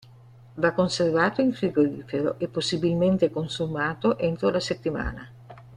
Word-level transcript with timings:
Va 0.55 0.71
conservato 0.73 1.41
in 1.41 1.53
frigorifero 1.53 2.39
e 2.39 2.47
possibilmente 2.47 3.29
consumato 3.29 4.17
entro 4.17 4.49
la 4.49 4.59
settimana. 4.59 5.31